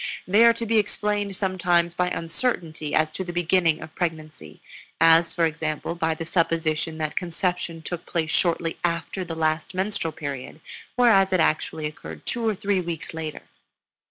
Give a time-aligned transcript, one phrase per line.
[0.27, 4.59] They are to be explained sometimes by uncertainty as to the beginning of pregnancy,
[4.99, 10.13] as for example by the supposition that conception took place shortly after the last menstrual
[10.13, 10.59] period,
[10.95, 13.43] whereas it actually occurred two or three weeks later.